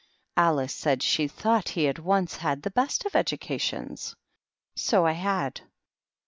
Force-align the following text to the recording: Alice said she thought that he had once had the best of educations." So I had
Alice 0.35 0.73
said 0.73 1.03
she 1.03 1.27
thought 1.27 1.65
that 1.65 1.73
he 1.73 1.83
had 1.83 1.99
once 1.99 2.37
had 2.37 2.63
the 2.63 2.71
best 2.71 3.05
of 3.05 3.15
educations." 3.15 4.15
So 4.75 5.05
I 5.05 5.11
had 5.11 5.61